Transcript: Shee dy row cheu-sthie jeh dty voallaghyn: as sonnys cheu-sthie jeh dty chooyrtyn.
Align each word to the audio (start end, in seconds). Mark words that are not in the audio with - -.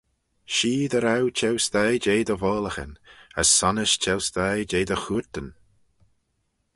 Shee 0.55 0.85
dy 0.91 0.99
row 1.05 1.25
cheu-sthie 1.37 1.95
jeh 2.03 2.23
dty 2.27 2.37
voallaghyn: 2.41 2.93
as 3.39 3.47
sonnys 3.57 3.93
cheu-sthie 4.01 4.67
jeh 4.69 4.87
dty 4.89 4.97
chooyrtyn. 5.03 5.49